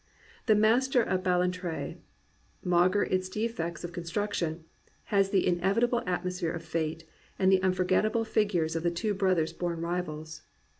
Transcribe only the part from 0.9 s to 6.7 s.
of Ballantraey maugre its defects of construction, has the inevitable atmosphere of